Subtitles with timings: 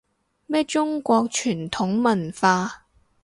[0.47, 2.87] 咩中國傳統文化